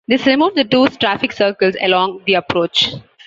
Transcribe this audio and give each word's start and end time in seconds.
This 0.07 0.25
removed 0.25 0.55
the 0.55 0.63
two 0.63 0.87
traffic 0.87 1.31
circles 1.31 1.75
along 1.79 2.23
the 2.25 2.33
approach. 2.33 2.89